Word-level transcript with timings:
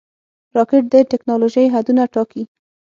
راکټ 0.55 0.83
د 0.91 0.95
ټېکنالوژۍ 1.11 1.65
حدونه 1.75 2.03
ټاکي 2.13 2.43